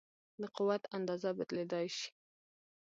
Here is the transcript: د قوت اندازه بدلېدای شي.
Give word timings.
د 0.41 0.43
قوت 0.55 0.83
اندازه 0.97 1.29
بدلېدای 1.37 1.87
شي. 1.97 2.09